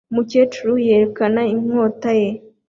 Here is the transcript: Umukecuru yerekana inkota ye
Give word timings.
Umukecuru 0.11 0.73
yerekana 0.87 1.41
inkota 1.53 2.11
ye 2.19 2.29